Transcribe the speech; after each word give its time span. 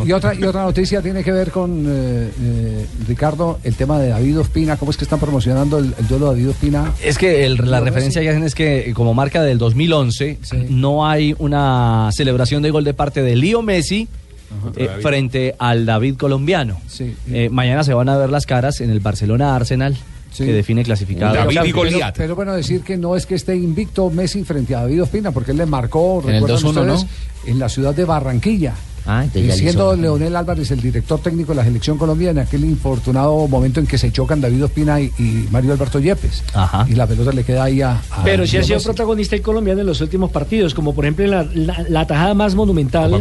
Y 0.00 0.10
otra, 0.12 0.34
y 0.34 0.42
otra 0.42 0.62
noticia 0.64 1.02
tiene 1.02 1.22
que 1.22 1.30
ver 1.32 1.50
con, 1.50 1.84
eh, 1.86 2.30
eh, 2.40 2.86
Ricardo, 3.06 3.58
el 3.62 3.74
tema 3.76 3.98
de 3.98 4.08
David 4.08 4.38
Ospina. 4.40 4.78
¿Cómo 4.78 4.90
es 4.90 4.96
que 4.96 5.04
están 5.04 5.20
promocionando 5.20 5.76
el, 5.78 5.94
el 5.98 6.08
duelo 6.08 6.30
de 6.30 6.36
David 6.36 6.48
Ospina? 6.48 6.92
Es 7.04 7.18
que 7.18 7.44
el- 7.44 7.56
la 7.70 7.78
referencia 7.80 8.22
que 8.22 8.30
hacen 8.30 8.42
es 8.42 8.54
que 8.54 8.90
como 8.94 9.12
marca 9.12 9.42
del 9.42 9.58
2011 9.58 10.38
Sí. 10.42 10.56
no 10.70 11.06
hay 11.06 11.36
una 11.38 12.08
celebración 12.12 12.62
de 12.62 12.70
gol 12.70 12.84
de 12.84 12.94
parte 12.94 13.22
de 13.22 13.36
Leo 13.36 13.60
Messi 13.60 14.08
eh, 14.76 14.88
frente 15.02 15.54
al 15.58 15.84
David 15.84 16.16
colombiano. 16.16 16.80
Sí. 16.88 17.14
Eh, 17.30 17.50
mañana 17.50 17.84
se 17.84 17.92
van 17.92 18.08
a 18.08 18.16
ver 18.16 18.30
las 18.30 18.46
caras 18.46 18.80
en 18.80 18.88
el 18.90 19.00
Barcelona 19.00 19.54
Arsenal 19.54 19.94
Sí. 20.32 20.46
que 20.46 20.52
define 20.54 20.82
clasificado. 20.84 21.34
David 21.34 21.58
y 21.66 21.70
Goliat. 21.70 22.14
Pero, 22.16 22.28
pero 22.28 22.36
bueno, 22.36 22.54
decir 22.54 22.80
que 22.80 22.96
no 22.96 23.14
es 23.14 23.26
que 23.26 23.34
esté 23.34 23.54
invicto 23.56 24.08
Messi 24.08 24.42
frente 24.42 24.74
a 24.74 24.80
David 24.80 25.02
Ospina, 25.02 25.32
porque 25.32 25.50
él 25.50 25.58
le 25.58 25.66
marcó, 25.66 26.22
En 26.26 26.36
el 26.36 26.40
recuerdan 26.42 26.62
2-1, 26.62 26.94
ustedes, 26.94 27.10
en 27.46 27.58
la 27.58 27.68
ciudad 27.68 27.94
de 27.94 28.06
Barranquilla. 28.06 28.72
Ah, 29.06 29.24
siendo 29.32 29.92
hizo. 29.92 29.96
Leonel 29.96 30.36
Álvarez 30.36 30.70
el 30.70 30.80
director 30.80 31.20
técnico 31.20 31.52
de 31.52 31.56
la 31.56 31.64
selección 31.64 31.98
colombiana, 31.98 32.42
en 32.42 32.46
aquel 32.46 32.64
infortunado 32.64 33.48
momento 33.48 33.80
en 33.80 33.86
que 33.86 33.98
se 33.98 34.12
chocan 34.12 34.40
David 34.40 34.64
Ospina 34.64 35.00
y, 35.00 35.10
y 35.18 35.48
Mario 35.50 35.72
Alberto 35.72 35.98
Yepes. 35.98 36.44
Ajá. 36.54 36.86
Y 36.88 36.94
la 36.94 37.06
pelota 37.06 37.32
le 37.32 37.44
queda 37.44 37.64
ahí 37.64 37.82
a. 37.82 38.00
a 38.10 38.24
Pero 38.24 38.46
sí 38.46 38.56
ha 38.56 38.62
sido 38.62 38.80
protagonista 38.80 39.36
el 39.36 39.42
colombiano 39.42 39.80
en 39.80 39.86
los 39.86 40.00
últimos 40.00 40.30
partidos, 40.30 40.74
como 40.74 40.94
por 40.94 41.04
ejemplo 41.04 41.24
en 41.24 41.30
la, 41.30 41.44
la, 41.54 41.84
la 41.88 42.06
tajada 42.06 42.34
más 42.34 42.54
monumental 42.54 43.20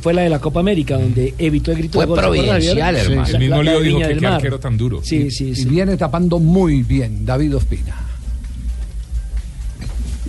fue 0.00 0.14
la 0.14 0.22
de 0.22 0.30
la 0.30 0.38
Copa 0.38 0.60
América, 0.60 0.98
donde 0.98 1.34
evitó 1.38 1.72
el 1.72 1.78
grito 1.78 1.98
Fue 1.98 2.06
de 2.06 2.08
gol. 2.08 2.18
¿se 2.18 2.24
acuerda, 2.26 2.42
providencial, 2.52 2.96
hermano. 2.96 3.28
El 3.28 3.38
mismo 3.38 3.62
Leo 3.62 3.80
dijo 3.80 3.98
que 3.98 4.16
qué 4.16 4.26
arquero 4.26 4.60
tan 4.60 4.76
duro. 4.76 5.00
Sí, 5.02 5.30
sí, 5.30 5.50
Y 5.50 5.56
sí. 5.56 5.64
viene 5.68 5.96
tapando 5.96 6.38
muy 6.38 6.82
bien 6.82 7.24
David 7.24 7.56
Ospina. 7.56 8.09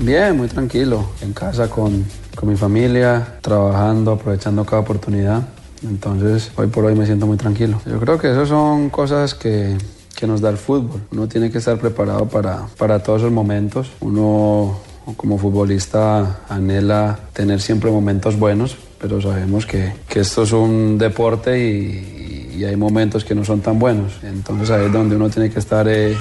Bien, 0.03 0.35
muy 0.35 0.47
tranquilo, 0.47 1.11
en 1.21 1.31
casa 1.31 1.69
con, 1.69 2.03
con 2.35 2.49
mi 2.49 2.55
familia, 2.55 3.37
trabajando, 3.39 4.13
aprovechando 4.13 4.65
cada 4.65 4.81
oportunidad. 4.81 5.43
Entonces, 5.83 6.51
hoy 6.55 6.67
por 6.67 6.85
hoy 6.85 6.95
me 6.95 7.05
siento 7.05 7.27
muy 7.27 7.37
tranquilo. 7.37 7.79
Yo 7.85 7.99
creo 7.99 8.17
que 8.17 8.31
esas 8.31 8.49
son 8.49 8.89
cosas 8.89 9.35
que, 9.35 9.77
que 10.15 10.25
nos 10.25 10.41
da 10.41 10.49
el 10.49 10.57
fútbol. 10.57 11.01
Uno 11.11 11.27
tiene 11.27 11.51
que 11.51 11.59
estar 11.59 11.77
preparado 11.77 12.27
para, 12.27 12.65
para 12.79 13.03
todos 13.03 13.21
esos 13.21 13.31
momentos. 13.31 13.91
Uno 13.99 14.79
como 15.17 15.37
futbolista 15.37 16.39
anhela 16.49 17.19
tener 17.33 17.61
siempre 17.61 17.91
momentos 17.91 18.39
buenos, 18.39 18.77
pero 18.99 19.21
sabemos 19.21 19.67
que, 19.67 19.93
que 20.07 20.21
esto 20.21 20.43
es 20.43 20.51
un 20.51 20.97
deporte 20.97 21.59
y, 21.63 22.55
y 22.57 22.63
hay 22.63 22.75
momentos 22.75 23.23
que 23.23 23.35
no 23.35 23.45
son 23.45 23.61
tan 23.61 23.77
buenos. 23.77 24.13
Entonces 24.23 24.71
ahí 24.71 24.87
es 24.87 24.91
donde 24.91 25.15
uno 25.15 25.29
tiene 25.29 25.51
que 25.51 25.59
estar... 25.59 25.87
eh, 25.87 26.17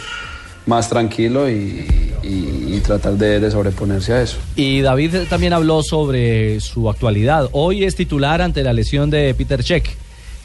más 0.67 0.89
tranquilo 0.89 1.51
y, 1.51 2.10
y- 2.23 2.75
y 2.77 2.81
tratar 2.81 3.15
de, 3.15 3.41
de 3.41 3.51
sobreponerse 3.51 4.13
a 4.13 4.23
eso. 4.23 4.39
Y 4.57 4.81
David 4.81 5.17
también 5.29 5.53
habló 5.53 5.83
sobre 5.83 6.61
su 6.61 6.89
actualidad. 6.91 7.49
Hoy 7.53 7.85
es 7.85 7.95
titular 7.97 8.43
ante 8.43 8.63
la 8.63 8.73
lesión 8.73 9.11
de 9.11 9.35
Peter 9.35 9.63
Check, 9.63 9.89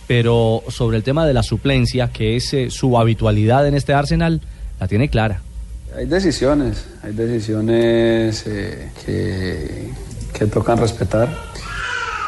pero 0.07 0.63
sobre 0.69 0.97
el 0.97 1.03
tema 1.03 1.25
de 1.25 1.33
la 1.33 1.43
suplencia, 1.43 2.09
que 2.11 2.35
es 2.35 2.53
eh, 2.53 2.69
su 2.69 2.97
habitualidad 2.97 3.67
en 3.67 3.73
este 3.75 3.93
Arsenal, 3.93 4.41
la 4.79 4.87
tiene 4.87 5.09
clara. 5.09 5.41
Hay 5.97 6.05
decisiones, 6.07 6.85
hay 7.03 7.13
decisiones 7.13 8.43
eh, 8.47 8.89
que, 9.05 9.89
que 10.37 10.45
tocan 10.47 10.77
respetar. 10.77 11.29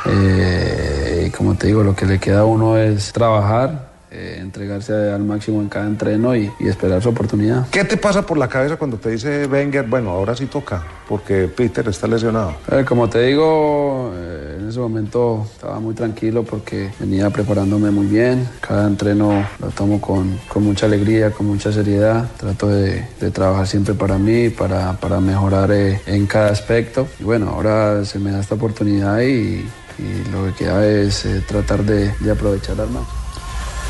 Eh, 0.10 1.26
y 1.28 1.30
como 1.32 1.56
te 1.56 1.68
digo, 1.68 1.84
lo 1.84 1.96
que 1.96 2.06
le 2.06 2.20
queda 2.20 2.40
a 2.42 2.46
uno 2.46 2.78
es 2.78 3.12
trabajar, 3.12 3.92
eh, 4.12 4.38
entregarse 4.40 4.94
al 5.12 5.24
máximo 5.24 5.62
en 5.62 5.70
cada 5.70 5.86
entreno 5.88 6.36
y, 6.36 6.52
y 6.60 6.68
esperar 6.68 7.02
su 7.02 7.10
oportunidad. 7.10 7.68
¿Qué 7.70 7.84
te 7.84 7.98
pasa 7.98 8.26
por 8.26 8.38
la 8.38 8.48
cabeza 8.48 8.78
cuando 8.78 8.98
te 8.98 9.10
dice 9.10 9.46
Wenger, 9.48 9.86
bueno, 9.88 10.12
ahora 10.12 10.36
sí 10.36 10.46
toca, 10.46 10.84
porque 11.08 11.48
Peter 11.48 11.88
está 11.88 12.08
lesionado? 12.08 12.56
Eh, 12.72 12.84
como 12.88 13.10
te 13.10 13.22
digo, 13.24 14.12
eh, 14.16 14.58
en 14.60 14.70
ese 14.70 14.80
momento 14.80 15.46
estaba 15.54 15.80
muy 15.80 15.94
tranquilo 15.94 16.44
porque 16.44 16.92
venía 17.00 17.30
preparándome 17.30 17.92
muy 17.92 18.06
bien. 18.08 18.48
Cada 18.60 18.88
entreno 18.88 19.48
lo 19.60 19.68
tomo 19.70 20.00
con, 20.02 20.40
con 20.48 20.64
mucha 20.64 20.86
alegría, 20.86 21.32
con 21.32 21.48
mucha 21.48 21.72
seriedad. 21.72 22.26
Trato 22.38 22.68
de, 22.68 23.06
de 23.20 23.32
trabajar 23.32 23.68
siempre 23.68 23.94
para 23.94 24.18
mí, 24.18 24.50
para, 24.50 24.94
para 24.94 25.20
mejorar 25.20 25.72
eh, 25.72 26.02
en 26.06 26.26
cada 26.26 26.52
aspecto. 26.52 27.08
Y 27.20 27.24
bueno, 27.24 27.50
ahora 27.50 28.04
se 28.06 28.20
me 28.20 28.32
da 28.32 28.40
esta 28.40 28.56
oportunidad 28.56 29.22
y, 29.22 29.66
y 30.00 30.32
lo 30.32 30.46
que 30.46 30.54
queda 30.60 30.86
es 30.86 31.26
eh, 31.26 31.42
tratar 31.48 31.84
de, 31.84 32.14
de 32.20 32.32
aprovechar 32.32 32.80
al 32.80 32.90
máximo. 32.90 33.27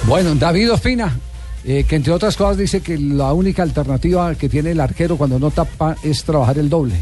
Bueno, 0.05 0.35
David 0.35 0.71
Ospina, 0.71 1.17
eh, 1.65 1.83
que 1.87 1.95
entre 1.95 2.13
otras 2.13 2.37
cosas 2.37 2.57
dice 2.57 2.81
que 2.81 2.97
la 2.97 3.33
única 3.33 3.63
alternativa 3.63 4.35
que 4.35 4.47
tiene 4.47 4.71
el 4.71 4.79
arquero 4.79 5.17
cuando 5.17 5.39
no 5.39 5.51
tapa 5.51 5.95
es 6.03 6.23
trabajar 6.23 6.57
el 6.57 6.69
doble. 6.69 6.95